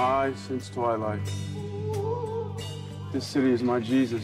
[0.00, 1.30] I since twilight.
[3.12, 4.22] This city is my Jesus.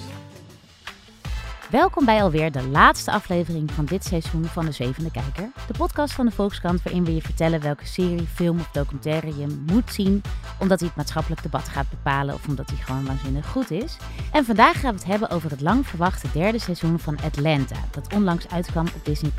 [1.70, 5.50] Welkom bij alweer de laatste aflevering van dit seizoen van De Zevende Kijker.
[5.66, 9.64] De podcast van de Volkskrant waarin we je vertellen welke serie, film of documentaire je
[9.66, 10.22] moet zien.
[10.58, 13.96] Omdat hij het maatschappelijk debat gaat bepalen of omdat hij gewoon waanzinnig goed is.
[14.32, 18.14] En vandaag gaan we het hebben over het lang verwachte derde seizoen van Atlanta, dat
[18.14, 19.32] onlangs uitkwam op Disney+.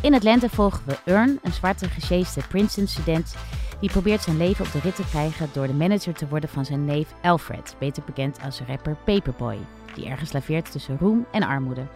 [0.00, 3.34] In Atlanta volgen we Earn, een zwarte gesjeeste Princeton-student
[3.82, 6.64] die probeert zijn leven op de rit te krijgen door de manager te worden van
[6.64, 9.58] zijn neef Alfred, beter bekend als rapper Paperboy,
[9.94, 11.86] die ergens laveert tussen roem en armoede.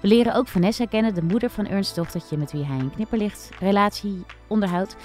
[0.00, 3.50] We leren ook Vanessa kennen, de moeder van Ernst dochtertje met wie hij een knipperlicht
[3.58, 4.96] relatie onderhoudt.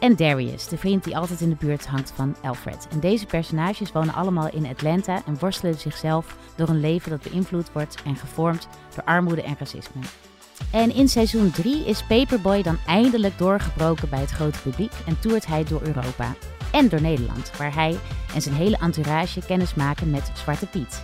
[0.00, 2.88] En Darius, de vriend die altijd in de buurt hangt van Alfred.
[2.90, 7.72] En deze personages wonen allemaal in Atlanta en worstelen zichzelf door een leven dat beïnvloed
[7.72, 10.00] wordt en gevormd door armoede en racisme.
[10.70, 15.46] En in seizoen 3 is Paperboy dan eindelijk doorgebroken bij het grote publiek en toert
[15.46, 16.34] hij door Europa
[16.72, 17.98] en door Nederland, waar hij
[18.34, 21.02] en zijn hele entourage kennis maken met Zwarte Piet.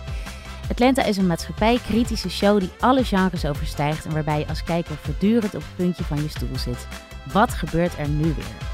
[0.69, 5.55] Atlanta is een maatschappij-kritische show die alle genres overstijgt en waarbij je als kijker voortdurend
[5.55, 6.87] op het puntje van je stoel zit.
[7.33, 8.71] Wat gebeurt er nu weer?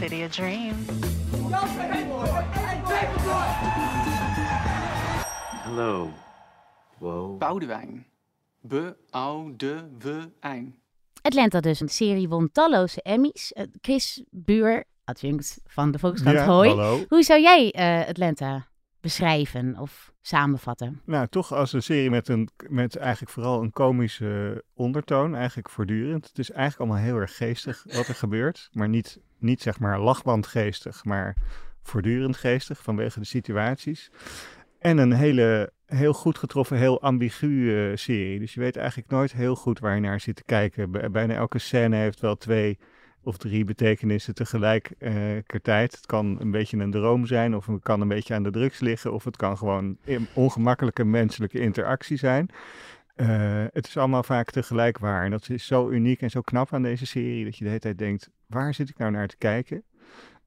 [0.00, 0.86] City of Dreams.
[5.64, 6.10] Hallo.
[7.02, 7.38] Wow.
[7.38, 8.06] Boudewijn.
[8.60, 10.74] Be-oude-we-ein.
[11.22, 11.78] Atlanta dus.
[11.78, 13.52] De serie won talloze Emmys.
[13.52, 17.04] Eh, Chris Buur, adjunct van de Volkskrant, Ja, hallo.
[17.08, 18.66] Hoe zou jij eh, Atlanta
[19.00, 21.00] beschrijven of samenvatten?
[21.04, 26.26] Nou, toch als een serie met, een, met eigenlijk vooral een komische ondertoon, eigenlijk voortdurend.
[26.26, 30.00] Het is eigenlijk allemaal heel erg geestig wat er gebeurt, maar niet, niet zeg maar
[30.00, 31.36] lachbandgeestig, maar
[31.82, 34.10] voortdurend geestig vanwege de situaties.
[34.82, 38.38] En een hele, heel goed getroffen, heel ambigu eh, serie.
[38.38, 40.90] Dus je weet eigenlijk nooit heel goed waar je naar zit te kijken.
[40.90, 42.78] Bij- Bijna elke scène heeft wel twee
[43.22, 45.92] of drie betekenissen tegelijkertijd.
[45.96, 48.80] het kan een beetje een droom zijn, of het kan een beetje aan de drugs
[48.80, 49.96] liggen, of het kan gewoon
[50.34, 52.48] ongemakkelijke menselijke interactie zijn.
[53.14, 55.24] Eh, het is allemaal vaak tegelijk waar.
[55.24, 57.80] En dat is zo uniek en zo knap aan deze serie, dat je de hele
[57.82, 59.82] tijd denkt, waar zit ik nou naar te kijken?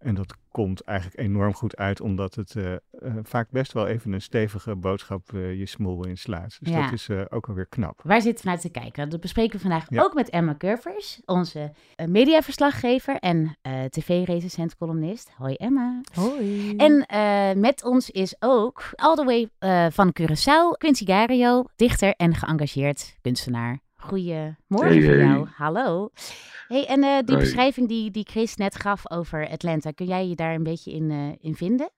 [0.06, 2.80] En dat komt eigenlijk enorm goed uit, omdat het eh, eh,
[3.24, 6.58] vaak best wel even een stevige boodschap eh, je smoel inslaat.
[6.60, 6.82] Dus Ja.
[6.84, 8.00] dat is eh, ook alweer knap.
[8.04, 9.10] Waar zitten we naar te kijken?
[9.10, 10.02] Dat bespreken we vandaag Ja.
[10.04, 15.32] ook met Emma Curvers, onze eh, mediaverslaggever en eh tv-recensent columnist.
[15.38, 16.02] Hoi Emma.
[16.14, 16.76] Hoi.
[16.76, 22.14] En eh, met ons is ook all the way eh, van Curaçao Quincy Gario, dichter
[22.18, 23.80] en geëngageerd kunstenaar.
[24.08, 25.26] Goedemorgen Hey, voor hey.
[25.26, 25.48] jou.
[25.56, 26.10] Hallo.
[26.68, 30.36] Hey, en eh, die beschrijving die, die Chris net gaf over Atlanta, kun jij je
[30.36, 31.90] daar een beetje in, eh, in vinden?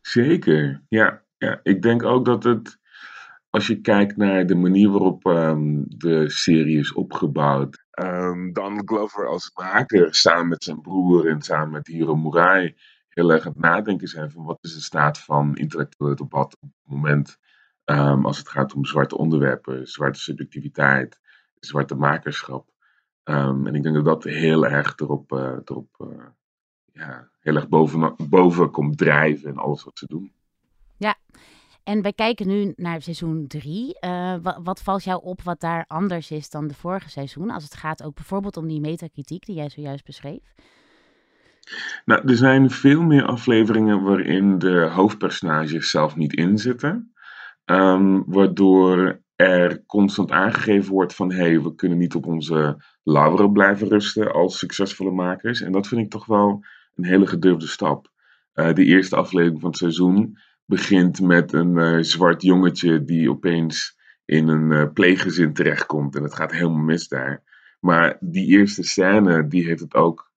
[0.00, 1.60] Zeker, ja, ja.
[1.62, 2.78] Ik denk ook dat het,
[3.50, 9.26] als je kijkt naar de manier waarop ehm, de serie is opgebouwd, ehm Donald Glover
[9.26, 12.74] als maker samen met zijn broer en samen met Hiro Murai
[13.08, 16.68] heel erg aan het nadenken zijn van wat is de staat van intellectueel debat op
[16.68, 17.38] het moment
[17.84, 21.20] ehm, als het gaat om zwarte onderwerpen, zwarte subjectiviteit,
[21.58, 22.70] zwarte makerschap.
[23.22, 26.26] Ehm, en ik denk dat dat heel erg erop, eh, erop eh,
[26.92, 30.32] ja, heel erg boven, boven komt drijven in alles wat ze doen.
[31.84, 33.96] En wij kijken nu naar seizoen 3.
[34.42, 37.50] wat, wat valt jou op wat daar anders is dan de vorige seizoen?
[37.50, 40.54] Als het gaat ook bijvoorbeeld om die metakritiek die jij zojuist beschreef.
[42.04, 47.11] Nou, er zijn veel meer afleveringen waarin de hoofdpersonages zelf niet inzitten.
[47.72, 53.52] Ehm, waardoor er constant aangegeven wordt van hé, hey, we kunnen niet op onze lauweren
[53.52, 55.60] blijven rusten als succesvolle makers.
[55.60, 56.64] En dat vind ik toch wel
[56.94, 58.10] een hele gedurfde stap.
[58.52, 63.98] Eh, de eerste aflevering van het seizoen begint met een eh, zwart jongetje die opeens
[64.24, 66.16] in een eh, pleeggezin terechtkomt.
[66.16, 67.42] En het gaat helemaal mis daar.
[67.80, 70.32] Maar die eerste scène, die heeft het ook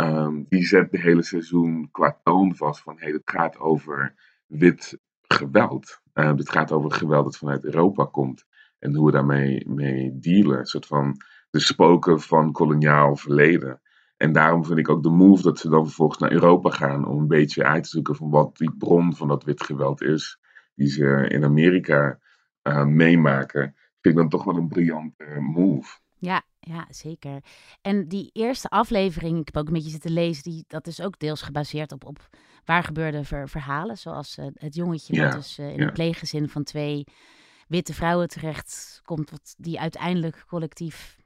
[0.00, 4.14] Ehm, die zet de hele seizoen qua toon vast van hey, het gaat over
[4.46, 4.98] wit
[5.34, 6.00] geweld.
[6.12, 8.44] Het gaat over geweld dat vanuit Europa komt
[8.78, 10.58] en hoe we daarmee mee dealen.
[10.58, 11.16] Een soort van
[11.50, 13.80] de spoken van koloniaal verleden.
[14.16, 17.18] En daarom vind ik ook de move dat ze dan vervolgens naar Europa gaan om
[17.18, 20.38] een beetje uit te zoeken van wat die bron van dat wit geweld is,
[20.74, 22.18] die ze in Amerika
[22.62, 23.74] uh, meemaken.
[24.00, 25.98] Vind ik dan toch wel een briljante move.
[26.18, 27.40] Ja, ja, zeker.
[27.80, 31.18] En die eerste aflevering, ik heb ook een beetje zitten lezen, die, dat is ook
[31.18, 32.28] deels gebaseerd op, op
[32.70, 33.98] waar gebeurde ver, verhalen.
[33.98, 35.86] Zoals uh, het jongetje Ja, wat dus uh, in ja.
[35.86, 37.04] een pleeggezin van twee
[37.68, 41.16] witte vrouwen terecht komt, wat die uiteindelijk collectief,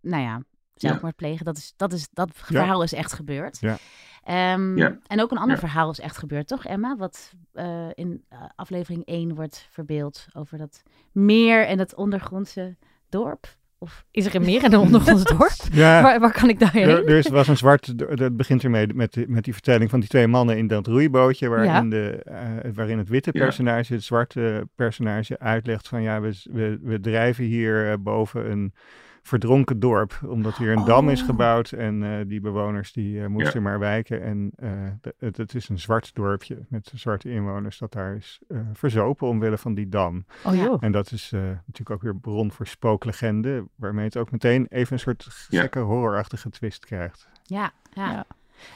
[0.00, 0.42] nou ja,
[0.74, 1.44] zelfmoord plegen.
[1.44, 3.58] Dat, is, dat, is, dat verhaal is echt gebeurd.
[3.60, 3.76] Ja.
[4.22, 4.98] Ehm, Ja.
[5.06, 5.60] En ook een ander Ja.
[5.60, 6.96] verhaal is echt gebeurd, toch Emma?
[6.96, 8.24] Wat eh, in
[8.56, 10.82] aflevering 1 wordt verbeeld over dat
[11.12, 12.76] meer en het ondergrondse
[13.08, 13.56] dorp.
[13.82, 15.52] Of Is er een meer in een ondergronds dorp?
[15.72, 16.88] Ja, Waar, waar kan ik daarheen?
[16.88, 20.00] er, er is, was een zwart, dat begint ermee met, die- met die vertelling van
[20.00, 21.82] die twee mannen in dat roeibootje, waarin, Ja.
[21.82, 23.40] de, eh, waarin het witte Ja.
[23.42, 28.72] personage het zwarte personage uitlegt van ja, we, we, we drijven hier eh, boven een
[29.22, 31.26] verdronken dorp, omdat hier een dam is Oh.
[31.26, 34.70] gebouwd en eh, die bewoners die eh, moesten maar wijken en eh,
[35.18, 39.58] het, het is een zwart dorpje met zwarte inwoners dat daar is eh, verzopen omwille
[39.58, 40.24] van die dam.
[40.44, 40.76] Oh joh.
[40.80, 44.92] En dat is eh, natuurlijk ook weer bron voor spooklegende, waarmee het ook meteen even
[44.92, 45.60] een soort Ja.
[45.60, 47.28] gekke horrorachtige twist krijgt.
[47.42, 48.10] ja, ja.
[48.12, 48.24] Ja.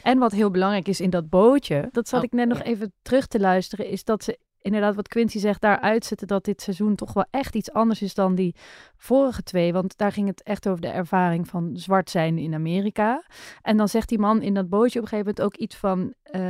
[0.03, 2.93] En wat heel belangrijk is in dat bootje, dat zat Oh, ik net nog even
[3.03, 6.95] terug te luisteren, is dat ze inderdaad wat Quincy zegt, daar uitzetten dat dit seizoen
[6.95, 8.55] toch wel echt iets anders is dan die
[8.97, 9.73] vorige twee.
[9.73, 13.25] Want daar ging het echt over de ervaring van zwart zijn in Amerika.
[13.63, 16.15] En dan zegt die man in dat bootje op een gegeven moment ook iets van,
[16.23, 16.41] eh,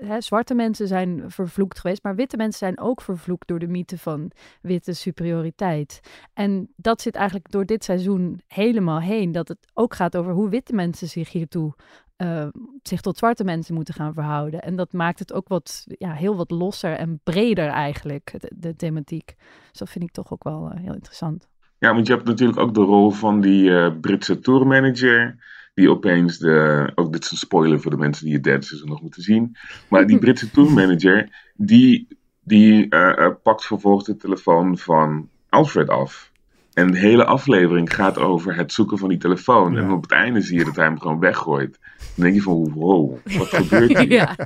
[0.00, 3.98] hè, zwarte mensen zijn vervloekt geweest, maar witte mensen zijn ook vervloekt door de mythe
[3.98, 4.30] van
[4.60, 6.00] witte superioriteit.
[6.32, 10.48] En dat zit eigenlijk door dit seizoen helemaal heen, dat het ook gaat over hoe
[10.48, 11.74] witte mensen zich hiertoe
[12.22, 12.46] eh,
[12.82, 14.60] zich tot zwarte mensen moeten gaan verhouden.
[14.60, 18.76] En dat maakt het ook wat, ja, heel wat losser en breder eigenlijk, de, de
[18.76, 19.34] thematiek.
[19.70, 21.48] Dus dat vind ik toch ook wel eh, heel interessant.
[21.78, 25.36] Ja, want je hebt natuurlijk ook de rol van die eh, Britse tourmanager.
[25.74, 26.92] Die opeens de.
[26.94, 29.56] Ook dit is een spoiler voor de mensen die het derde seizoen nog moeten zien.
[29.88, 31.50] Maar die Britse tourmanager.
[31.54, 32.08] Die,
[32.40, 36.31] die eh, pakt vervolgens de telefoon van Alfred af.
[36.74, 39.72] En de hele aflevering gaat over het zoeken van die telefoon.
[39.72, 39.80] Ja.
[39.80, 41.78] En op het einde zie je dat hij hem gewoon weggooit.
[42.14, 44.12] Dan denk je van, wow, wat gebeurt hier?
[44.20, 44.36] ja.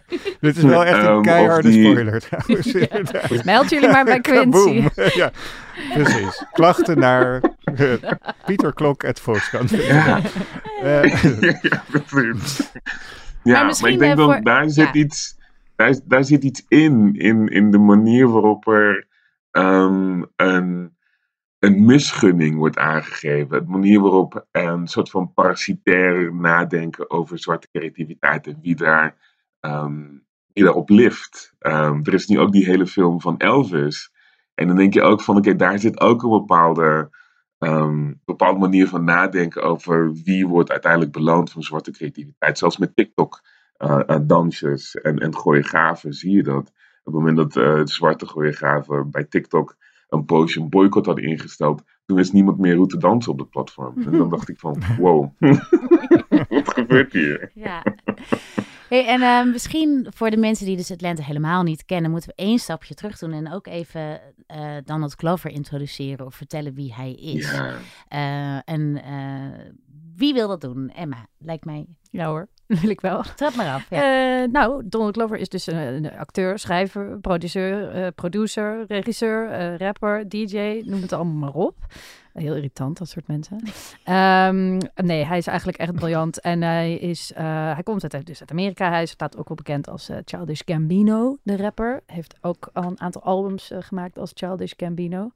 [0.40, 3.42] Dit is wel echt Ehm, een of keiharde die- spoiler trouwens.
[3.44, 4.88] Meld jullie maar bij Quincy.
[5.20, 5.30] Ja,
[5.94, 6.44] precies.
[6.52, 7.42] Klachten naar
[7.80, 7.92] uh,
[8.46, 9.70] Pieter Klok, het Volkskrant.
[9.70, 10.20] Ja.
[10.82, 11.22] Eh,
[11.62, 12.70] ja, precies.
[13.42, 14.92] Ja, maar, misschien, ik denk eh, dat daar zit ja.
[14.92, 15.36] iets,
[16.04, 19.06] daar zit iets in, in, in de manier waarop er
[19.50, 20.95] ehm, een,
[21.66, 23.64] een misgunning wordt aangegeven.
[23.64, 29.16] De manier waarop een soort van parasitair nadenken over zwarte creativiteit en wie daar
[29.60, 30.04] ehm,
[30.52, 31.54] wie daarop lift.
[31.58, 34.12] Ehm, er is nu ook die hele film van Elvis.
[34.54, 37.10] En dan denk je ook van, oké, daar zit ook een bepaalde
[37.58, 42.58] ehm, bepaalde manier van nadenken over wie wordt uiteindelijk beloond voor zwarte creativiteit.
[42.58, 43.42] Zelfs met TikTok,
[43.76, 46.72] eh, eh, dansers en, en choreografen zie je dat.
[47.04, 49.76] Op het moment dat de zwarte choreografen bij TikTok
[50.08, 53.50] een poosje een boycott hadden ingesteld, toen wist niemand meer hoe te dansen op het
[53.50, 54.02] platform.
[54.04, 55.30] En dan dacht ik van, wow,
[56.48, 57.50] wat gebeurt hier?
[57.54, 57.82] Ja.
[58.88, 62.42] Hey, en eh, misschien voor de mensen die dus Atlanta helemaal niet kennen, moeten we
[62.42, 67.12] één stapje terug doen en ook even eh Donald Glover introduceren of vertellen wie hij
[67.12, 67.52] is.
[67.52, 67.74] Ja,
[68.08, 69.72] Eh, en eh,
[70.16, 70.90] wie wil dat doen?
[70.90, 71.86] Emma, lijkt mij.
[72.10, 72.48] Ja hoor,
[72.80, 73.22] wil ik wel.
[73.22, 73.86] Trap maar af.
[73.90, 74.42] Ja.
[74.42, 79.76] Eh, nou, Donald Glover is dus een, een acteur, schrijver, produceur, eh, producer, regisseur, eh,
[79.76, 81.76] rapper, DJ, noem het allemaal maar op.
[82.32, 83.58] Heel irritant, dat soort mensen.
[84.04, 86.40] Ehm, nee, hij is eigenlijk echt briljant.
[86.40, 88.88] En hij, is, hij komt uit, dus uit Amerika.
[88.90, 92.02] Hij staat ook wel bekend als Childish Gambino, de rapper.
[92.06, 95.30] Heeft ook al een aantal albums gemaakt als Childish Gambino.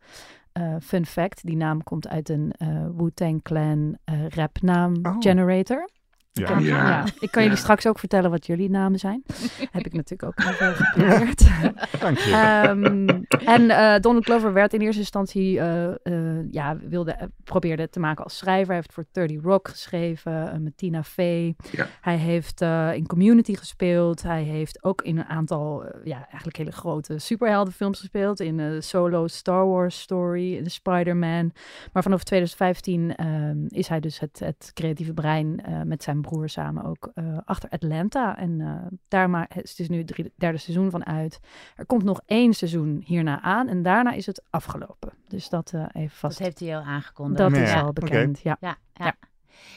[0.81, 2.53] Fun fact, die naam komt uit een
[2.97, 5.17] Wu-Tang Clan eh, rapnaam Oh.
[5.19, 5.89] generator.
[6.33, 6.55] Ik, ja.
[6.55, 6.89] heb- Ja.
[6.89, 7.63] ja, ik kan jullie Ja.
[7.63, 9.23] straks ook vertellen wat jullie namen zijn.
[9.71, 11.49] Heb ik natuurlijk ook even geprobeerd.
[12.01, 12.31] Dank je.
[12.33, 13.09] Ehm,
[13.45, 18.01] en eh, Donald Glover werd in eerste instantie, eh, eh, ja, wilde, probeerde het te
[18.01, 18.67] maken als schrijver.
[18.67, 21.55] Hij heeft voor 30 Rock geschreven, met Tina Fey.
[21.71, 21.87] Ja.
[22.01, 24.23] Hij heeft eh, in Community gespeeld.
[24.23, 28.41] Hij heeft ook in een aantal, ja, eigenlijk hele grote superheldenfilms gespeeld.
[28.41, 31.53] In solo Star Wars story, in de Spider-Man.
[31.93, 36.49] Maar vanaf 2015 ehm, is hij dus het, het creatieve brein eh, met zijn broer
[36.49, 38.37] samen ook eh, achter Atlanta.
[38.37, 41.41] En eh, daar maar, het is dus nu het drie- derde seizoen van uit.
[41.77, 45.13] Er komt nog één seizoen hierna aan en daarna is het afgelopen.
[45.29, 46.39] Dus dat eh, even Dat vast.
[46.39, 47.39] heeft hij al aangekondigd.
[47.39, 48.57] Dat Ja, is al bekend, ja.
[48.61, 49.05] Ja, ja.
[49.05, 49.15] Ja.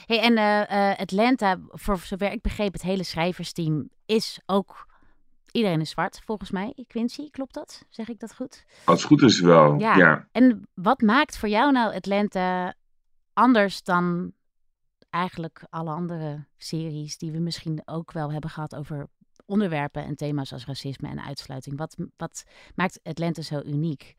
[0.06, 4.92] Hey, en eh, eh, Atlanta, voor zover ik begreep, het hele schrijversteam is ook...
[5.52, 6.84] Iedereen is zwart, volgens mij.
[6.86, 7.84] Quincy, klopt dat?
[7.88, 8.64] Zeg ik dat goed?
[8.84, 9.78] als het goed is wel.
[9.78, 9.96] Ja.
[9.96, 10.28] ja.
[10.32, 12.74] En wat maakt voor jou nou Atlanta
[13.32, 14.32] anders dan
[15.14, 19.06] eigenlijk alle andere series die we misschien ook wel hebben gehad over
[19.46, 21.78] onderwerpen en thema's als racisme en uitsluiting.
[21.78, 22.44] Wat, wat
[22.74, 24.14] maakt Atlanta zo uniek?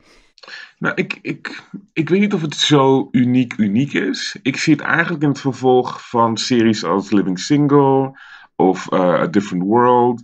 [0.77, 4.39] Nou, ik, ik, ik weet niet of het zo uniek uniek is.
[4.41, 8.19] Ik zie het eigenlijk in het vervolg van series als Living Single
[8.55, 10.19] of uh, A Different World.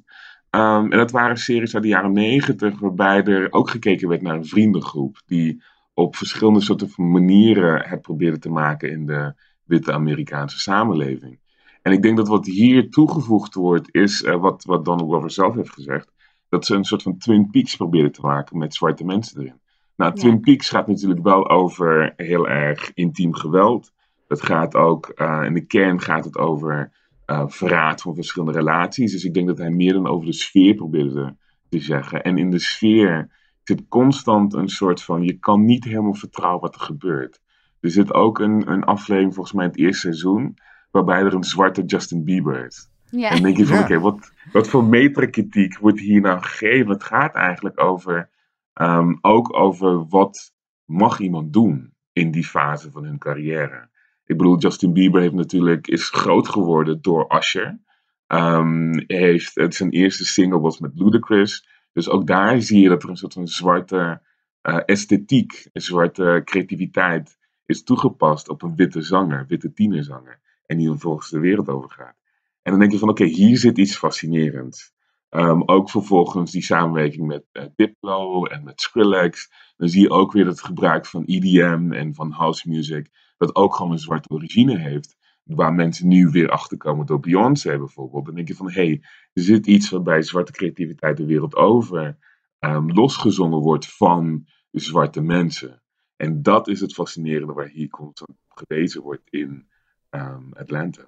[0.50, 4.36] Um, en dat waren series uit de jaren negentig, waarbij er ook gekeken werd naar
[4.36, 5.22] een vriendengroep.
[5.26, 5.64] Die
[5.94, 11.40] op verschillende soorten manieren het probeerde te maken in de witte Amerikaanse samenleving.
[11.82, 15.56] En ik denk dat wat hier toegevoegd wordt, is uh, wat, wat Donald Glover zelf
[15.56, 16.12] heeft gezegd.
[16.50, 19.60] Dat ze een soort van Twin Peaks proberen te maken met zwarte mensen erin.
[19.96, 23.92] Nou, Twin Peaks gaat natuurlijk wel over heel erg intiem geweld.
[24.28, 26.92] Het gaat ook, uh, in de kern gaat het over
[27.26, 29.12] uh, verraad van verschillende relaties.
[29.12, 31.36] Dus ik denk dat hij meer dan over de sfeer probeerde
[31.70, 32.24] te zeggen.
[32.24, 33.30] En in de sfeer
[33.64, 37.42] zit constant een soort van, je kan niet helemaal vertrouwen wat er gebeurt.
[37.82, 40.58] Er zit ook een, een aflevering, volgens mij in het eerste seizoen,
[40.92, 42.90] waarbij er een zwarte Justin Bieber is.
[43.10, 43.30] Ja.
[43.30, 46.90] En dan denk je van, oké, wat, wat voor metakritiek wordt hier nou gegeven?
[46.90, 48.30] Het gaat eigenlijk over,
[48.74, 50.54] um, ook over wat
[50.86, 53.90] mag iemand doen in die fase van hun carrière.
[54.26, 57.80] Ik bedoel, Justin Bieber heeft natuurlijk, is groot geworden door Usher.
[58.28, 61.68] Um, heeft, het zijn eerste single was met Ludacris.
[61.94, 64.22] Dus ook daar zie je dat er een soort van zwarte
[64.62, 67.38] uh, esthetiek, een zwarte creativiteit
[67.72, 70.40] is toegepast op een witte zanger, witte tienerzanger.
[70.66, 72.16] En die vervolgens de wereld overgaat.
[72.62, 74.94] En dan denk je van, oké, hier zit iets fascinerends.
[75.30, 79.52] Um, ook vervolgens die samenwerking met uh, Diplo en met Skrillex.
[79.78, 83.10] Dan zie je ook weer het gebruik van EDM en van house music.
[83.38, 85.18] Dat ook gewoon een zwarte origine heeft.
[85.44, 88.26] Waar mensen nu weer achterkomen door Beyoncé bijvoorbeeld.
[88.26, 89.02] Dan denk je van, hé, hey,
[89.34, 92.18] er zit iets waarbij zwarte creativiteit de wereld over
[92.60, 95.82] um, losgezongen wordt van zwarte mensen.
[96.22, 99.68] En dat is het fascinerende waar hier constant gewezen wordt in
[100.10, 101.02] um, Atlanta.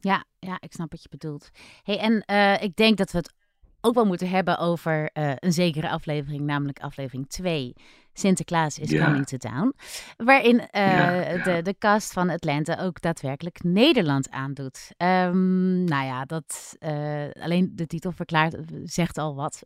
[0.00, 1.50] Ja, ja, ik snap wat je bedoelt.
[1.82, 3.32] Hey, en uh, ik denk dat we het
[3.80, 7.72] ook wel moeten hebben over uh, een zekere aflevering, namelijk aflevering 2.
[8.12, 9.04] Sinterklaas is yeah.
[9.04, 9.74] coming to town.
[10.16, 14.92] Waarin uh, yeah, de, de cast van Atlanta ook daadwerkelijk Nederland aandoet.
[14.96, 16.76] Um, nou ja, dat
[17.40, 19.62] alleen de titel verklaart, zegt al wat.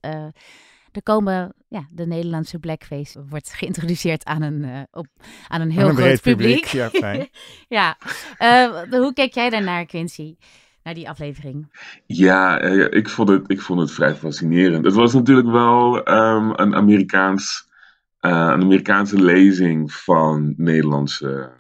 [0.93, 5.07] Er komen, ja, de Nederlandse blackface wordt geïntroduceerd aan een, uh, op,
[5.49, 6.61] aan een heel een groot publiek.
[6.61, 6.65] publiek.
[6.65, 7.29] Ja, fijn.
[7.79, 7.99] ja.
[8.39, 10.37] Uh, hoe kijk jij daarnaar, Quincy?
[10.83, 11.73] Naar die aflevering?
[12.07, 14.85] Ja, uh, ik, vond het, ik vond het vrij fascinerend.
[14.85, 17.69] Het was natuurlijk wel um, een, Amerikaans,
[18.21, 21.51] een Amerikaanse lezing van Nederlandse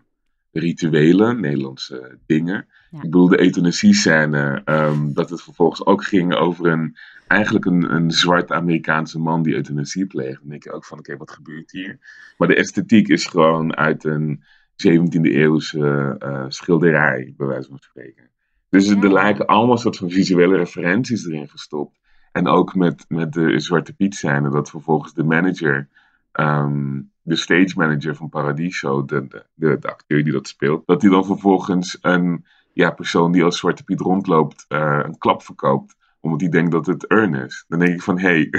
[0.52, 2.66] rituelen, Nederlandse dingen.
[2.92, 6.96] Ik bedoel, de euthanasie-scène, um, dat het vervolgens ook ging over een
[7.26, 10.40] eigenlijk een, een zwart Amerikaanse man die euthanasie pleegt.
[10.40, 11.98] Dan denk je ook van, oké, okay, wat gebeurt hier?
[12.38, 14.42] Maar de esthetiek is gewoon uit een
[14.86, 18.30] 17e eeuwse uh, schilderij, bij wijze van spreken.
[18.68, 19.02] Dus ja.
[19.02, 22.00] er lijken allemaal soort van visuele referenties erin gestopt.
[22.32, 25.88] En ook met, met de Zwarte Piet scène, dat vervolgens de manager,
[26.32, 31.02] um, de stage manager van Paradiso, de, de, de, de acteur die dat speelt, dat
[31.02, 35.94] hij dan vervolgens een ja, persoon die als Zwarte Piet rondloopt, uh, een klap verkoopt
[36.22, 37.64] omdat hij denkt dat het earn is.
[37.68, 38.50] Dan denk ik van, hé, hey,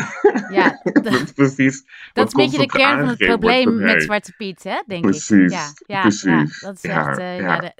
[0.49, 1.85] ja, dat is precies...
[2.13, 4.01] Dat is een beetje de kern van het probleem met hey.
[4.01, 5.49] Zwarte Piet, hè, denk precies, ik.
[5.49, 6.59] Ja, ja, precies.
[6.59, 7.19] Ja, dat is echt...
[7.19, 7.73] Uh, ja, de,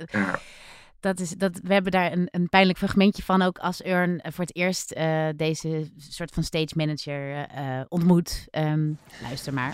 [1.00, 4.46] dat is, dat, we hebben daar een, een pijnlijk fragmentje van ook als Earn voor
[4.46, 8.48] het eerst uh, deze soort van stage manager uh, ontmoet.
[8.52, 9.74] Um, luister maar.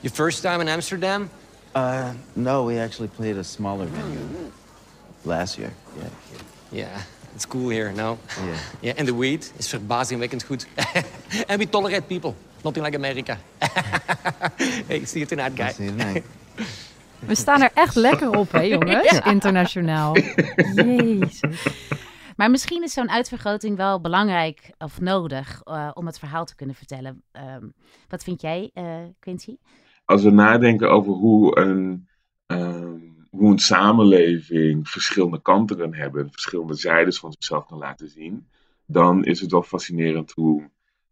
[0.00, 1.28] Your first time in Amsterdam?
[1.76, 4.37] Uh, no, we actually played a smaller venue
[5.22, 5.72] last year.
[5.96, 6.10] Yeah.
[6.70, 7.00] Yeah.
[7.34, 8.18] It's cool here, no?
[8.44, 8.56] Yeah.
[8.80, 10.66] Yeah, and the weed is verbazingwekkend goed.
[11.48, 12.34] and we tolerate people.
[12.64, 13.38] Nothing like America.
[14.88, 15.72] hey, see you tonight, guy.
[15.72, 16.24] See you tonight.
[17.26, 19.10] We staan er echt lekker op, hè, jongens?
[19.10, 19.24] Ja.
[19.24, 20.16] Internationaal.
[20.74, 21.40] Jezus.
[22.38, 26.74] Maar misschien is zo'n uitvergroting wel belangrijk of nodig uh, om het verhaal te kunnen
[26.74, 27.22] vertellen.
[27.32, 27.72] Um,
[28.08, 28.84] wat vind jij, uh,
[29.18, 29.56] Quincy?
[30.04, 32.08] Als we nadenken over hoe een,
[32.46, 38.46] um, hoe een samenleving verschillende kanten kan hebben, verschillende zijdes van zichzelf kan laten zien,
[38.86, 40.70] dan is het wel fascinerend hoe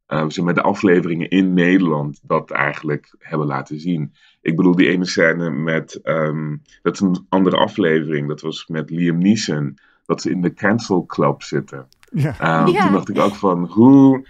[0.09, 4.15] uh, ze met de afleveringen in Nederland dat eigenlijk hebben laten zien.
[4.41, 8.91] Ik bedoel, die ene scène met, um, dat is een andere aflevering, dat was met
[8.91, 11.89] Liam Neeson, dat ze in de Cancel Club zitten.
[12.11, 12.61] Ja.
[12.63, 12.83] Um, ja.
[12.83, 14.29] Toen dacht ik ook van, hoe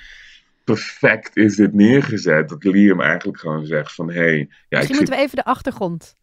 [0.65, 2.49] perfect is dit neergezet?
[2.49, 4.15] Dat Liam eigenlijk gewoon zegt van, hé...
[4.15, 6.15] Hey, ja, Misschien moeten we even de achtergrond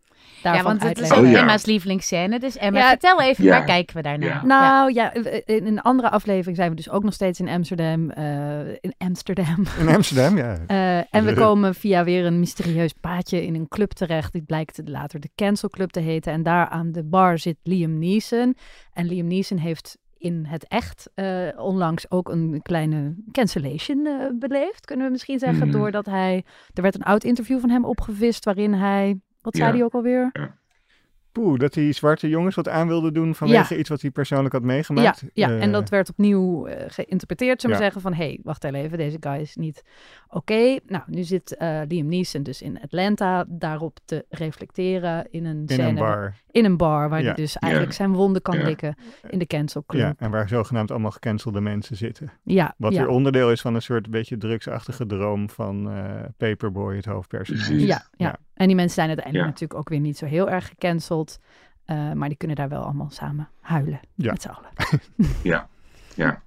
[0.44, 1.40] ja, want het is ook oh, ja.
[1.40, 2.40] Emma's lievelingsscène.
[2.40, 4.30] Dus Emma, ja, vertel even, waar kijken we daarnaar?
[4.30, 4.46] Ja.
[4.46, 5.14] Nou ja,
[5.46, 8.12] in een andere aflevering zijn we dus ook nog steeds in Amsterdam.
[8.18, 9.66] Uh, in Amsterdam.
[9.80, 10.58] In Amsterdam, ja.
[10.68, 14.32] Uh, en we komen via weer een mysterieus paadje in een club terecht.
[14.32, 16.34] Die blijkt later de Cancel Club te heten.
[16.34, 18.58] En daar aan de bar zit Liam Neeson.
[18.94, 24.86] En Liam Neeson heeft in het echt eh, onlangs ook een kleine cancellation uh, beleefd,
[24.86, 25.68] kunnen we misschien zeggen.
[25.68, 25.78] Mhm.
[25.78, 29.74] Doordat hij, er werd een oud interview van hem opgevist waarin hij, wat zei Ja.
[29.76, 30.32] hij ook alweer?
[31.32, 34.62] Poeh, dat die zwarte jongens wat aan wilde doen vanwege iets wat hij persoonlijk had
[34.62, 35.24] Ja, meegemaakt.
[35.34, 37.62] ja, Eh, en dat werd opnieuw eh, geïnterpreteerd.
[37.62, 37.90] Zullen we ja.
[37.92, 39.84] zeggen van, hé, hey, wacht even, deze guy is niet
[40.30, 40.78] oké.
[40.88, 45.68] Nou, nu zit eh, Liam Neeson dus in Atlanta daarop te reflecteren in een in
[45.70, 45.88] scène.
[45.88, 46.36] een bar.
[46.52, 47.26] In een bar, waar Ja.
[47.26, 48.64] hij dus eigenlijk zijn wonden kan Ja.
[48.66, 48.96] likken
[49.30, 50.02] in de cancel club.
[50.02, 52.32] Ja, en waar zogenaamd allemaal gecancelde mensen zitten.
[52.44, 53.00] Ja, Wat ja.
[53.00, 56.06] weer onderdeel is van een soort beetje drugsachtige droom van eh,
[56.38, 57.86] Paperboy, het hoofdpersonage.
[57.86, 58.36] Ja, ja.
[58.54, 59.52] En die mensen zijn uiteindelijk Ja.
[59.52, 61.40] natuurlijk ook weer niet zo heel erg gecanceld.
[61.86, 64.00] eh, maar die kunnen daar wel allemaal samen huilen.
[64.16, 64.32] Ja.
[64.32, 64.70] Met z'n allen.
[65.44, 65.68] Ja,
[66.16, 66.44] ja.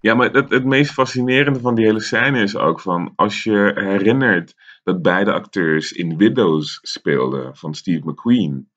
[0.00, 3.12] Ja, maar het, het meest fascinerende van die hele scène is ook van...
[3.16, 8.70] als je herinnert dat beide acteurs in Widows speelden van Steve McQueen...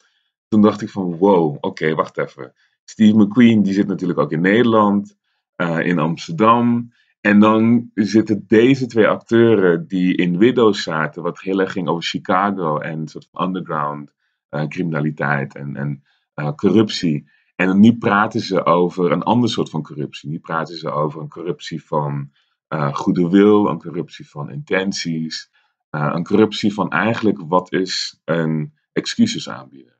[0.47, 2.53] toen dacht ik van wow, oké, wacht even.
[2.85, 5.17] Steve McQueen die zit natuurlijk ook in Nederland,
[5.55, 6.93] eh, in Amsterdam...
[7.25, 11.23] En dan zitten deze twee acteuren die in Widows zaten...
[11.23, 14.13] wat heel erg ging over Chicago en een soort van underground
[14.49, 16.03] eh, criminaliteit en, en
[16.33, 17.33] eh, corruptie...
[17.55, 20.29] En nu praten ze over een ander soort van corruptie.
[20.29, 22.31] Nu praten ze over een corruptie van
[22.67, 25.51] eh, goede wil, een corruptie van intenties,
[25.89, 29.95] een corruptie van eigenlijk wat is een excuses aanbieden.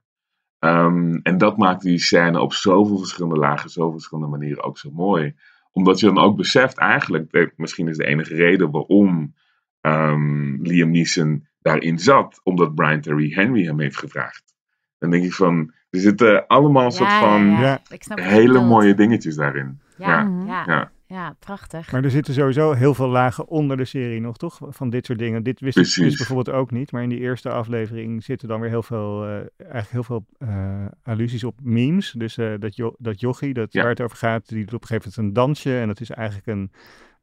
[0.60, 4.92] Ehm, en dat maakt die scène op zoveel verschillende lagen, zoveel verschillende manieren ook zo
[4.92, 5.36] mooi.
[5.76, 9.36] Omdat je dan ook beseft, eigenlijk, misschien is de enige reden waarom
[9.82, 14.44] ehm, Liam Neeson daarin zat, omdat Brian Terry Henry hem heeft gevraagd.
[14.98, 17.82] Dan denk ik van, er zitten allemaal een soort van Ja.
[18.16, 19.80] Hele mooie dingetjes daarin.
[19.98, 20.30] Ja,
[20.66, 20.92] Ja.
[21.08, 21.92] Ja, prachtig.
[21.92, 24.60] Maar er zitten sowieso heel veel lagen onder de serie nog, toch?
[24.70, 25.44] Van dit soort dingen.
[25.44, 26.92] Dit wist ik dus bijvoorbeeld ook niet.
[26.92, 30.86] Maar in die eerste aflevering zitten dan weer heel veel, eh, eigenlijk heel veel eh,
[31.04, 32.12] allusies op memes.
[32.18, 33.82] Dus eh, dat, jo dat jochie, dat, Ja.
[33.82, 35.80] waar het over gaat, die doet op een gegeven moment een dansje.
[35.80, 36.72] En dat is eigenlijk een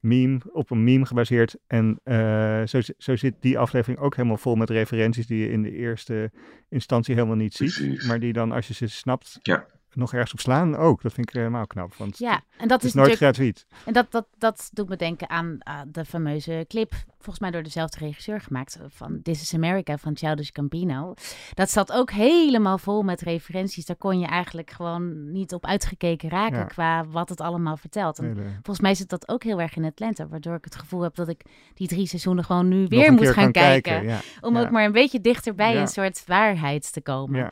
[0.00, 1.56] meme, op een meme gebaseerd.
[1.66, 5.62] En eh, zo, zo zit die aflevering ook helemaal vol met referenties die je in
[5.62, 6.30] de eerste
[6.68, 7.74] instantie helemaal niet ziet.
[7.74, 8.06] Precies.
[8.06, 9.66] Maar die dan, als je ze snapt, Ja.
[9.94, 11.02] Nog ergens op slaan ook.
[11.02, 11.94] Dat vind ik helemaal knap.
[11.94, 13.66] Want Ja, en dat is is nooit gratuit.
[13.84, 15.58] En dat, dat, dat doet me denken aan
[15.88, 20.48] de fameuze clip, volgens mij door dezelfde regisseur gemaakt, van This is America van Childish
[20.52, 21.14] Gambino.
[21.54, 23.84] Dat zat ook helemaal vol met referenties.
[23.86, 26.64] Daar kon je eigenlijk gewoon niet op uitgekeken raken Ja.
[26.64, 28.18] qua wat het allemaal vertelt.
[28.18, 31.00] En Hele- volgens mij zit dat ook heel erg in Atlanta, waardoor ik het gevoel
[31.02, 31.42] heb dat ik
[31.74, 34.02] die drie seizoenen gewoon nu weer moet gaan kijken.
[34.04, 34.20] ja.
[34.40, 34.60] Om Ja.
[34.62, 37.38] ook maar een beetje dichterbij een soort waarheid te komen.
[37.38, 37.50] Ja.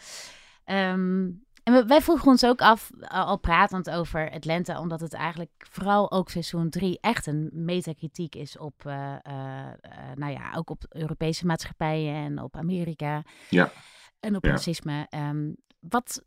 [1.62, 6.10] En wij vroegen ons ook af, al al pratend over Atlanta, omdat het eigenlijk vooral
[6.10, 9.72] ook seizoen 3 echt een metakritiek is op, eh, eh, eh,
[10.14, 13.22] nou ja, ook op Europese maatschappijen en op Amerika.
[13.48, 13.72] Ja.
[14.20, 14.50] En op Ja.
[14.50, 15.06] racisme.
[15.08, 16.22] Ehm, wat,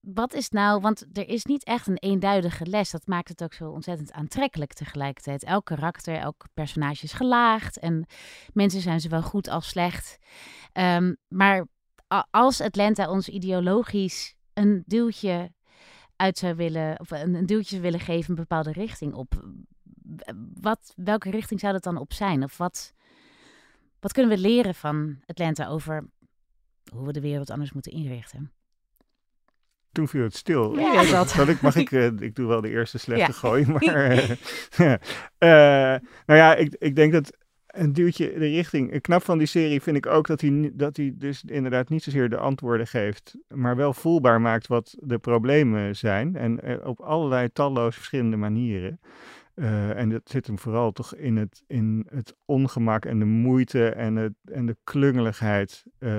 [0.00, 2.90] wat is nou, want er is niet echt een eenduidige les.
[2.90, 5.44] Dat maakt het ook zo ontzettend aantrekkelijk tegelijkertijd.
[5.44, 8.06] Elk karakter, elk personage is gelaagd en
[8.52, 10.18] mensen zijn zowel goed als slecht.
[10.72, 11.66] Ehm, maar
[12.30, 15.52] als Atlanta ons ideologisch een duwtje
[16.16, 19.44] uit zou willen, of een, een duwtje zou willen geven, een bepaalde richting op,
[20.60, 22.42] wat, welke richting zou dat dan op zijn?
[22.42, 22.92] Of wat,
[24.00, 26.04] wat kunnen we leren van Atlanta over
[26.92, 28.52] hoe we de wereld anders moeten inrichten?
[29.92, 30.78] Toen viel het stil.
[30.78, 31.30] Ja, ja, dat.
[31.30, 33.38] Zal ik, mag ik, eh, ik doe wel de eerste slechte Ja.
[33.38, 33.82] gooi, maar...
[33.82, 34.30] eh,
[35.38, 37.36] eh, nou ja, ik, ik denk dat
[37.70, 39.00] een duwtje de richting...
[39.00, 42.28] Knap van die serie vind ik ook dat hij, dat hij dus inderdaad niet zozeer
[42.28, 46.36] de antwoorden geeft, maar wel voelbaar maakt wat de problemen zijn.
[46.36, 49.00] En eh, op allerlei talloze verschillende manieren.
[49.54, 53.88] Eh, en dat zit hem vooral toch in het, in het ongemak en de moeite
[53.88, 55.84] en, het, en de klungeligheid.
[55.98, 56.10] eh,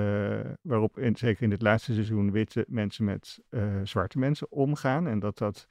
[0.62, 3.40] waarop, zeker in het laatste seizoen, witte mensen met
[3.82, 5.06] zwarte mensen omgaan.
[5.06, 5.66] En dat dat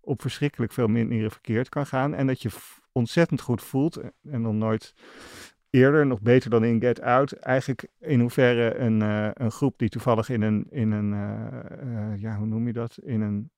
[0.00, 2.14] op verschrikkelijk veel manieren verkeerd kan gaan.
[2.14, 2.50] En dat je
[2.96, 4.00] ontzettend goed voelt.
[4.22, 4.94] En dan nooit
[5.70, 7.32] eerder, nog beter dan in Get Out.
[7.32, 12.20] Eigenlijk in hoeverre een, eh, een groep die toevallig in een, in een eh, eh,
[12.20, 12.98] ja, hoe noem je dat?
[13.02, 13.50] In een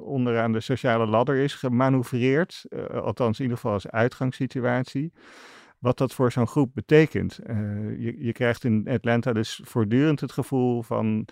[0.00, 2.64] onderaan de sociale ladder is gemanoeuvreerd.
[2.90, 5.12] althans, in ieder geval als uitgangssituatie.
[5.78, 7.38] Wat dat voor zo'n groep betekent.
[7.98, 11.26] Je, je krijgt in Atlanta dus voortdurend het gevoel van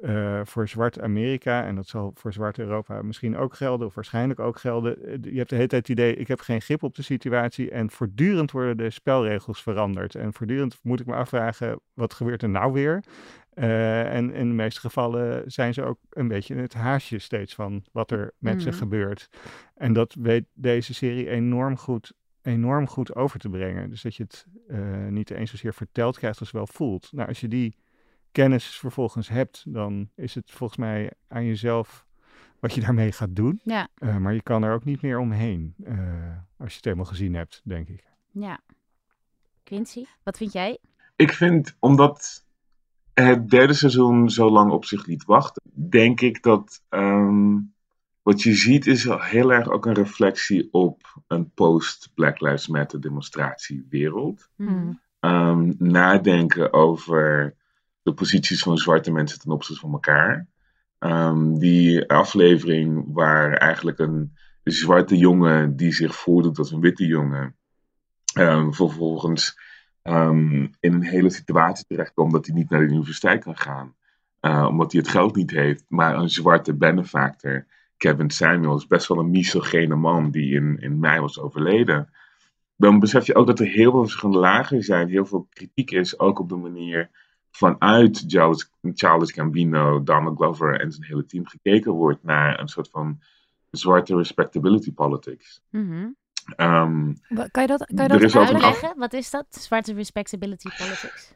[0.00, 4.40] eh, voor zwart Amerika, en dat zal voor zwart Europa misschien ook gelden, of waarschijnlijk
[4.40, 5.04] ook gelden.
[5.06, 7.70] eh, Je hebt de hele tijd het idee, ik heb geen grip op de situatie
[7.70, 10.14] en voortdurend worden de spelregels veranderd.
[10.14, 13.04] En voortdurend moet ik me afvragen, wat gebeurt er nou weer?
[13.50, 17.84] Eh, en in de meeste gevallen zijn ze ook een beetje het haasje steeds van
[17.92, 18.78] wat er met ze Mhm.
[18.78, 19.28] gebeurt.
[19.74, 23.90] En dat weet deze serie enorm goed, enorm goed over te brengen.
[23.90, 24.46] Dus dat je het
[25.10, 27.08] niet eens zozeer verteld krijgt als wel voelt.
[27.12, 27.74] Nou, als je die
[28.32, 32.06] kennis vervolgens hebt, dan is het volgens mij aan jezelf
[32.58, 33.60] wat je daarmee gaat doen.
[33.64, 33.88] Ja.
[33.98, 35.94] Uh, maar je kan er ook niet meer omheen uh,
[36.58, 38.04] als je het helemaal gezien hebt, denk ik.
[38.30, 38.60] Ja.
[39.62, 40.78] Quincy, wat vind jij?
[41.16, 42.44] Ik vind, omdat
[43.14, 47.72] het derde seizoen zo lang op zich liet wachten, denk ik dat um,
[48.22, 54.48] wat je ziet is heel erg ook een reflectie op een post-Black Lives Matter demonstratiewereld.
[54.56, 55.00] Mm.
[55.20, 57.54] Um, nadenken over
[58.02, 60.46] de posities van zwarte mensen ten opzichte van elkaar.
[60.98, 67.56] Um, die aflevering waar eigenlijk een zwarte jongen die zich voordoet als een witte jongen,
[68.38, 69.58] um, vervolgens
[70.02, 73.94] um, in een hele situatie terechtkomt dat hij niet naar de universiteit kan gaan,
[74.40, 75.84] uh, omdat hij het geld niet heeft.
[75.88, 81.20] Maar een zwarte benefactor, Kevin Samuels, best wel een misogene man die in, in mei
[81.20, 82.08] was overleden.
[82.76, 86.18] Dan besef je ook dat er heel veel verschillende lagen zijn, heel veel kritiek is,
[86.18, 87.10] ook op de manier
[87.50, 88.24] vanuit
[88.94, 93.20] Charles Gambino, Donald Glover en zijn hele team gekeken wordt naar een soort van
[93.70, 95.62] zwarte respectability politics.
[95.70, 96.16] Mm-hmm.
[96.56, 97.16] Um,
[97.50, 99.46] kan je dat, kan je dat Uitleggen, wat is dat?
[99.50, 101.34] Zwarte respectability politics?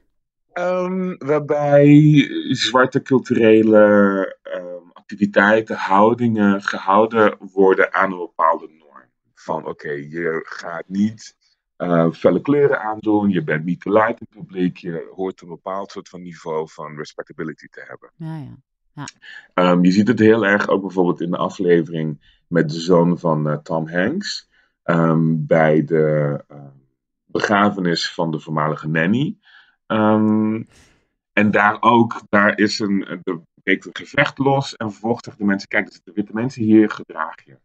[0.54, 9.04] Um, waarbij zwarte culturele um, activiteiten, houdingen gehouden worden aan een bepaalde norm.
[9.34, 11.36] Van oké, okay, je gaat niet
[11.78, 15.48] uh, felle kleuren aandoen, je bent niet te light in het publiek, je hoort een
[15.48, 18.10] bepaald soort van niveau van respectability te hebben.
[18.16, 19.06] Ja, ja.
[19.54, 19.70] ja.
[19.70, 23.48] Um, je ziet het heel erg ook bijvoorbeeld in de aflevering met de zoon van
[23.48, 24.48] uh, Tom Hanks.
[24.84, 26.64] Um, bij de uh,
[27.24, 29.36] begrafenis van de voormalige nanny.
[29.86, 30.68] Um,
[31.32, 34.76] en daar ook, daar is een, er breekt een gevecht los.
[34.76, 37.58] En vervolgens zeggen de mensen, kijk, zitten witte mensen hier, gedraag je.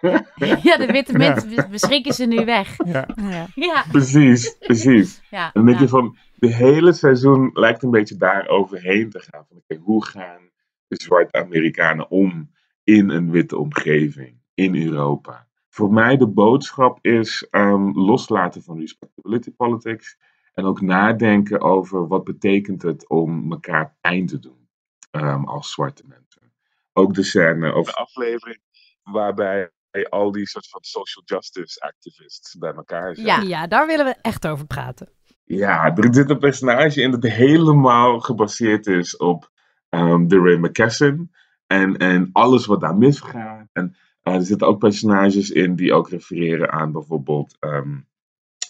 [0.68, 2.76] ja, de witte mensen beschikken ze nu weg.
[2.84, 3.08] Ja.
[3.16, 3.46] Ja.
[3.54, 3.84] ja.
[3.90, 5.20] Precies, precies.
[5.30, 5.82] Ja, En dan denk ja.
[5.82, 9.44] je van, de hele seizoen lijkt een beetje daar overheen te gaan.
[9.48, 10.50] Van, oké, hoe gaan
[10.86, 12.50] de zwarte Amerikanen om
[12.84, 15.46] in een witte omgeving in Europa?
[15.68, 20.18] Voor mij de boodschap is um, loslaten van respectability politics.
[20.54, 24.68] En ook nadenken over wat betekent het om elkaar pijn te doen
[25.10, 26.52] um, als zwarte mensen.
[26.92, 28.58] Ook de scène of de aflevering
[29.02, 29.70] waarbij
[30.06, 33.26] al die soort van social justice activists bij elkaar zijn.
[33.26, 33.40] Ja.
[33.40, 35.08] Ja, daar willen we echt over praten.
[35.44, 39.50] Ja, er zit een personage in dat helemaal gebaseerd is op
[39.90, 41.30] um, de Ray McKesson.
[41.66, 43.68] En, en alles wat daar misgaat.
[43.72, 48.08] En uh, er zitten ook personages in die ook refereren aan bijvoorbeeld um,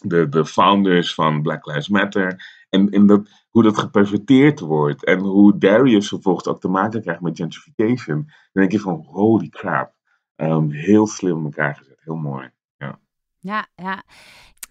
[0.01, 2.45] de, de founders van Black Lives Matter.
[2.69, 5.05] En, en dat, hoe dat geperverteerd wordt.
[5.05, 8.17] En hoe Darius vervolgens ook te maken krijgt met gentrification.
[8.17, 9.97] Dan denk je van, holy crap.
[10.41, 11.99] Um, heel slim in elkaar gezet.
[12.05, 12.51] Heel mooi.
[12.77, 12.99] Ja.
[13.39, 14.03] Ja, ja.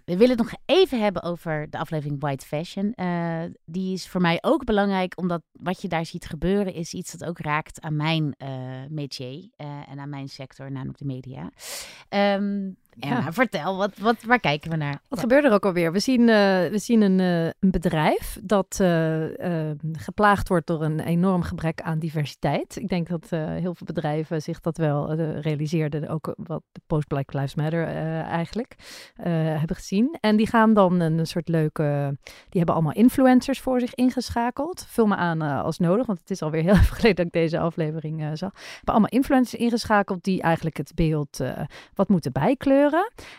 [0.05, 2.93] We willen het nog even hebben over de aflevering White Fashion.
[2.95, 7.11] Uh, die is voor mij ook belangrijk, omdat wat je daar ziet gebeuren is iets
[7.11, 8.49] dat ook raakt aan mijn uh,
[8.89, 11.51] métier uh, en aan mijn sector, namelijk de media.
[12.35, 13.09] Um, ja.
[13.09, 13.33] ja.
[13.33, 15.01] vertel, wat, wat, waar kijken we naar?
[15.07, 15.91] Wat gebeurt er ook alweer?
[15.91, 17.19] We zien, we zien een,
[17.59, 18.75] een bedrijf dat
[19.91, 22.75] geplaagd wordt door een enorm gebrek aan diversiteit.
[22.75, 27.55] Ik denk dat heel veel bedrijven zich dat wel realiseerden, ook wat de post-Black Lives
[27.55, 27.87] Matter
[28.23, 28.75] eigenlijk
[29.23, 30.17] hebben gezien.
[30.19, 32.17] En die gaan dan een soort leuke.
[32.23, 34.85] Die hebben allemaal influencers voor zich ingeschakeld.
[34.87, 37.59] Vul me aan als nodig, want het is alweer heel even geleden dat ik deze
[37.59, 38.51] aflevering zag.
[38.53, 41.39] Hebben allemaal influencers ingeschakeld die eigenlijk het beeld
[41.93, 42.86] wat moeten bijkleuren.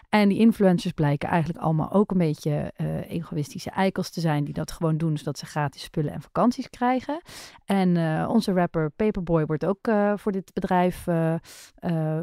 [0.09, 2.73] En die influencers blijken eigenlijk allemaal ook een beetje
[3.09, 4.45] egoïstische eikels te zijn.
[4.45, 7.21] Die dat gewoon doen zodat ze gratis spullen en vakanties krijgen.
[7.65, 7.97] En
[8.29, 11.03] onze rapper Paperboy wordt ook voor dit bedrijf,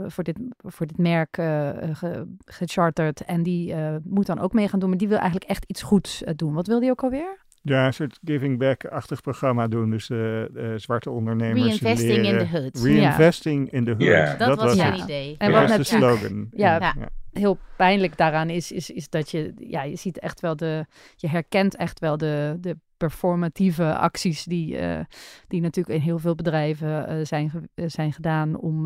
[0.08, 3.22] voor, dit, voor dit merk ge, gecharterd.
[3.22, 6.22] En die moet dan ook mee gaan doen, maar die wil eigenlijk echt iets goeds
[6.22, 6.54] uh, doen.
[6.54, 7.44] Wat wil die ook alweer?
[7.67, 9.89] Ja, een soort giving back-achtig programma doen.
[9.89, 12.39] Dus uh, uh, zwarte ondernemers Reinvesting leren.
[12.39, 12.80] in the hood.
[12.80, 13.78] Reinvesting ja.
[13.78, 14.01] in the hood.
[14.01, 14.39] Yeah.
[14.39, 14.97] Dat, dat was het.
[14.97, 15.36] idee.
[15.38, 16.47] En wat is de slogan.
[16.51, 16.93] Ja, ja.
[16.99, 20.86] ja, heel pijnlijk daaraan is, is, is dat je, ja, je ziet echt wel de,
[21.15, 24.99] je herkent echt wel de, de performatieve acties die, uh,
[25.47, 28.82] die natuurlijk in heel veel bedrijven uh, zijn, uh, zijn gedaan om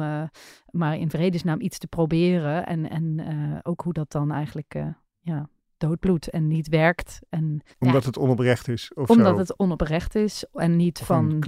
[0.72, 2.66] maar in vredesnaam iets te proberen.
[2.66, 4.74] En, en ook hoe dat dan eigenlijk
[5.20, 7.20] ja, doodbloedt en niet werkt.
[7.30, 8.94] En, omdat ja, het onoprecht is?
[8.94, 9.40] Of omdat zo.
[9.40, 11.44] het onoprecht is en niet Of van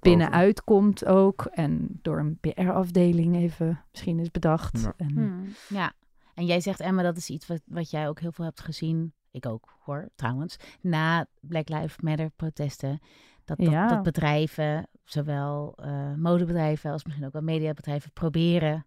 [0.00, 1.44] binnenuit komt ook.
[1.44, 4.80] En door een PR-afdeling even misschien is bedacht.
[4.82, 4.94] Ja.
[4.96, 5.92] En, Hmm, ja.
[6.34, 9.12] En jij zegt, Emma, dat is iets wat, wat jij ook heel veel hebt gezien.
[9.30, 10.56] Ik ook, hoor, trouwens.
[10.80, 13.00] Na Black Lives Matter protesten.
[13.44, 13.86] Dat, dat, Ja.
[13.88, 18.86] dat bedrijven, zowel eh, modebedrijven als misschien ook wel mediabedrijven, proberen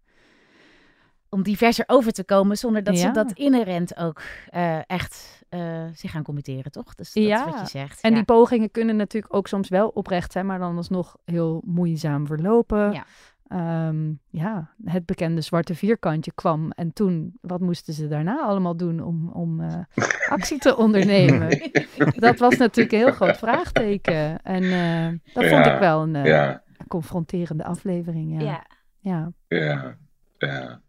[1.29, 3.01] om diverser over te komen zonder dat Ja.
[3.01, 6.95] ze dat inherent ook eh, echt eh, zich gaan committeren, toch?
[6.95, 7.39] Dus dat Ja.
[7.47, 8.01] is wat je zegt.
[8.01, 8.15] En ja.
[8.15, 12.91] die pogingen kunnen natuurlijk ook soms wel oprecht zijn, maar dan alsnog heel moeizaam verlopen.
[12.91, 13.03] Ja.
[13.47, 16.71] ehm, ja, het bekende zwarte vierkantje kwam.
[16.71, 19.79] En toen, wat moesten ze daarna allemaal doen om, om eh,
[20.35, 21.71] actie te ondernemen?
[22.27, 24.41] dat was natuurlijk een heel groot vraagteken.
[24.41, 26.55] En eh, dat vond ik wel een eh,
[26.87, 28.41] confronterende aflevering.
[28.41, 28.63] Ja.
[28.99, 29.31] Ja.
[29.47, 29.95] ja.
[30.37, 30.81] Ja,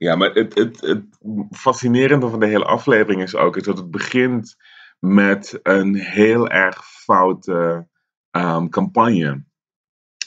[0.00, 0.08] ja.
[0.10, 1.04] Ja, maar het, het, het
[1.50, 4.56] fascinerende van de hele aflevering is ook is dat het begint
[4.98, 7.88] met een heel erg foute
[8.30, 9.44] ehm, campagne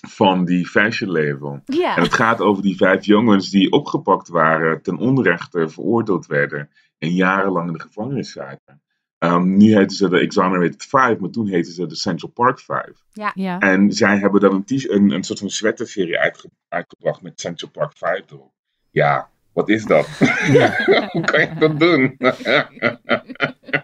[0.08, 1.62] van die fashion label.
[1.66, 1.96] Ja.
[1.96, 7.10] En het gaat over die vijf jongens die opgepakt waren, ten onrechte veroordeeld werden en
[7.10, 8.82] jarenlang in de gevangenis zaten.
[9.18, 12.96] Ehm, nu heten ze de Exonerated Five, maar toen heten ze de Central Park Five.
[13.36, 13.60] ja.
[13.60, 17.98] En zij hebben dan een, een, een soort van sweaterserie uitge- uitgebracht met Central Park
[17.98, 18.52] 5 erop.
[18.90, 20.08] Ja, wat is dat?
[21.12, 22.16] Hoe kan je dat doen?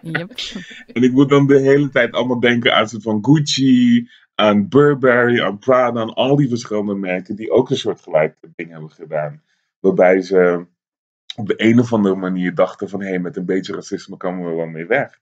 [0.02, 0.30] Yep.
[0.92, 5.40] en ik moet dan de hele tijd allemaal denken aan soort van Gucci, aan Burberry,
[5.40, 9.42] aan Prada, aan al die verschillende merken die ook een soort gelijk ding hebben gedaan.
[9.80, 10.66] Waarbij ze
[11.36, 14.48] op de een of andere manier dachten van hé, hey, met een beetje racisme komen
[14.48, 15.18] we wel mee weg.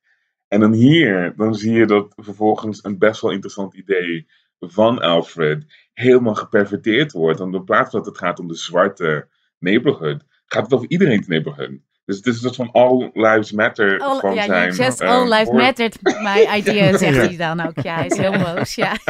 [0.49, 4.27] En dan hier, dan zie je dat vervolgens een best wel interessant idee
[4.61, 7.39] van Alfred helemaal geperverteerd wordt.
[7.39, 11.27] Want in plaats van dat het gaat om de zwarte neighborhood, gaat het over iedereen's
[11.27, 11.71] neighborhood.
[12.05, 14.73] Dus het is een soort van all lives matter All, van ja, zijn...
[14.75, 15.57] just eh, all life woord.
[15.57, 17.21] mattered, my idea, zegt Ja.
[17.23, 17.81] hij dan ook.
[17.81, 18.93] Ja, hij is heel boos, ja.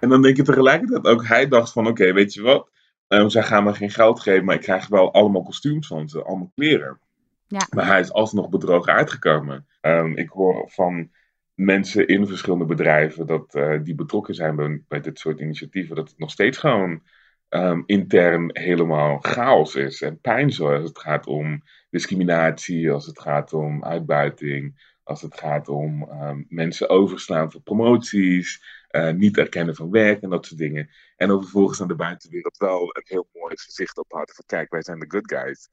[0.00, 2.70] En dan denk je tegelijkertijd ook, hij dacht van oké, weet je wat?
[3.08, 6.22] Ehm, zij gaan me geen geld geven, maar ik krijg wel allemaal kostuums van ze,
[6.22, 6.98] allemaal kleren.
[7.46, 7.66] Ja.
[7.70, 9.66] Maar hij is alsnog bedrogen uitgekomen.
[9.80, 11.10] Ehm, ik hoor van
[11.54, 16.08] mensen in verschillende bedrijven dat eh, die betrokken zijn bij, bij dit soort initiatieven, dat
[16.08, 17.02] het nog steeds gewoon
[17.54, 23.20] ehm, intern helemaal chaos is en pijn zo als het gaat om discriminatie, als het
[23.20, 29.74] gaat om uitbuiting, als het gaat om ehm, mensen overslaan voor promoties, eh, niet erkennen
[29.74, 30.90] van werk en dat soort dingen.
[31.16, 34.82] En dan vervolgens aan de buitenwereld wel een heel mooi gezicht ophouden van kijk, wij
[34.82, 35.68] zijn de good guys.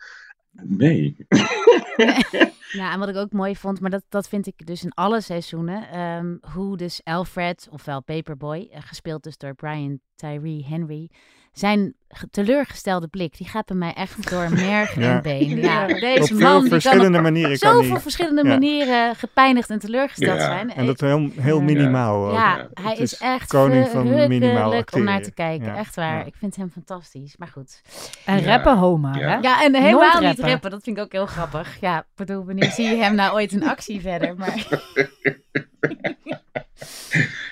[0.51, 1.15] Nee.
[2.71, 5.21] Nou, en wat ik ook mooi vond, maar dat, dat vind ik dus in alle
[5.21, 11.09] seizoenen, ehm, hoe dus Alfred, ofwel Paperboy, eh, gespeeld dus door Brian Tyree Henry,
[11.51, 15.15] zijn ge- teleurgestelde blik, die gaat bij mij echt door merg Ja.
[15.15, 15.49] en been.
[15.61, 15.87] Ja, Ja.
[15.99, 18.49] deze Op veel man die kan verschillende op manieren kan zoveel verschillende Ja.
[18.49, 20.45] manieren gepijnigd en teleurgesteld Ja.
[20.45, 20.73] zijn.
[20.73, 21.63] En dat heel, heel Ja.
[21.63, 22.33] minimaal ook.
[22.33, 25.65] ja, hij is, is echt koning van minimaal om naar te kijken.
[25.67, 25.75] Ja.
[25.77, 26.17] Echt waar.
[26.17, 26.23] Ja.
[26.23, 27.37] Ik vind hem fantastisch.
[27.37, 27.81] Maar goed.
[28.25, 28.45] En Ja.
[28.45, 29.19] rappen Homa, Ja.
[29.29, 29.35] hè?
[29.37, 30.71] Ja, en helemaal Nooit niet rappen.
[30.71, 31.77] Dat vind ik ook heel grappig.
[31.79, 34.35] Ja, bedoel, wanneer zie je hem nou ooit in actie verder?
[34.37, 34.67] Maar,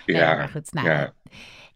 [0.06, 0.36] nee, Ja.
[0.36, 0.74] maar goed.
[0.74, 1.14] Nou, ja.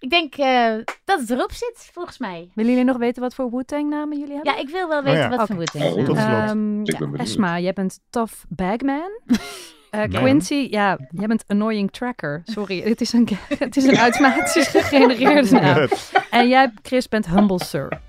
[0.03, 0.73] Ik denk eh,
[1.05, 2.49] dat het erop zit, volgens mij.
[2.55, 4.53] Willen jullie nog weten wat voor Wu-Tang namen jullie hebben?
[4.53, 5.29] Ja, ik wil wel weten ja.
[5.29, 6.19] wat voor Wu-Tang Oh.
[6.19, 7.19] Ehm, Ik ben benieuwd.
[7.27, 9.11] Esma, jij bent Tough Bagman.
[9.89, 10.03] Eh.
[10.03, 12.41] Quincy, ja, jij bent Annoying Tracker.
[12.45, 13.27] Sorry, het is een,
[13.59, 15.87] het is een automatisch gegenereerde naam.
[16.29, 17.99] En jij, Chris, bent Humble Sir.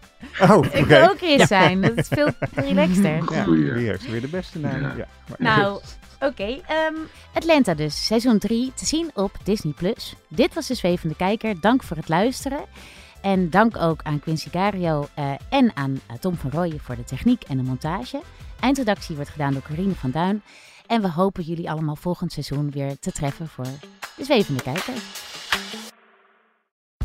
[0.40, 0.76] Oh, oké.
[0.78, 1.80] Ik wil ook Chris zijn.
[1.80, 3.33] Dat is veel relaxter.
[3.33, 3.72] Ja, Goeie.
[3.72, 4.80] weer de beste naam?
[4.80, 4.92] Ja.
[4.96, 5.07] Ja.
[5.28, 5.80] maar- Nou,
[6.20, 6.61] oké.
[6.66, 6.94] ehm,
[7.35, 9.72] Atlanta dus, seizoen 3, te zien op Disney+.
[9.72, 10.14] Plus.
[10.29, 11.61] Dit was de Zwevende Kijker.
[11.61, 12.64] Dank voor het luisteren.
[13.22, 17.05] En dank ook aan Quincy Gario eh, en aan eh, Tom van Rooyen voor de
[17.05, 18.22] techniek en de montage.
[18.61, 20.42] Eindredactie wordt gedaan door Corine van Duin.
[20.87, 23.66] En we hopen jullie allemaal volgend seizoen weer te treffen voor
[24.16, 24.94] de Zwevende Kijker.